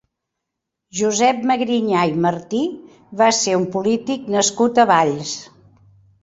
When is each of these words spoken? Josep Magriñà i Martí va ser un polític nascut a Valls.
Josep 0.99 1.43
Magriñà 1.51 2.05
i 2.11 2.15
Martí 2.23 2.61
va 3.21 3.27
ser 3.41 3.53
un 3.59 3.69
polític 3.77 4.25
nascut 4.37 4.83
a 4.83 4.89
Valls. 4.95 5.37